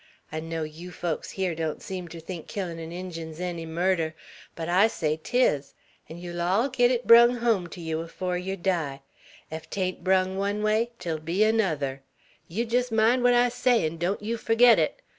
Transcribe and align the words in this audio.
I 0.31 0.39
know 0.39 0.63
yeow 0.63 0.91
folks 0.91 1.33
hyar 1.33 1.53
don't 1.53 1.79
seem 1.79 2.07
ter 2.07 2.19
think 2.19 2.47
killin' 2.47 2.79
an 2.79 2.91
Injun's 2.91 3.39
enny 3.39 3.67
murder, 3.67 4.15
but 4.55 4.67
I 4.67 4.87
say 4.87 5.15
'tis; 5.15 5.75
an' 6.09 6.17
yeow'll 6.17 6.41
all 6.41 6.69
git 6.69 6.89
it 6.89 7.05
brung 7.05 7.35
home 7.35 7.67
ter 7.69 7.81
yer 7.81 8.01
afore 8.05 8.35
yer 8.35 8.55
die: 8.55 9.01
ef 9.51 9.69
'tain't 9.69 10.03
brung 10.03 10.39
one 10.39 10.63
way, 10.63 10.89
't'll 10.97 11.19
be 11.19 11.41
anuther; 11.45 11.99
yeow 12.47 12.65
jest 12.67 12.91
mind 12.91 13.21
what 13.21 13.35
I 13.35 13.49
say, 13.49 13.85
'n' 13.85 13.97
don't 13.99 14.23
yeow 14.23 14.37
furgit 14.39 14.79
it. 14.79 15.03